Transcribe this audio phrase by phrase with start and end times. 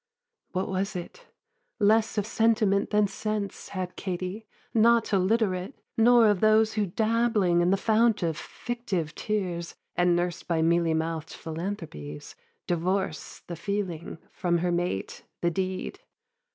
[0.51, 1.27] 'What was it?
[1.77, 7.69] less of sentiment than sense Had Katie; not illiterate; nor of those Who dabbling in
[7.69, 12.33] the fount of fictive tears, And nursed by mealy mouth'd philanthropies,
[12.65, 15.99] Divorce the Feeling from her mate the Deed.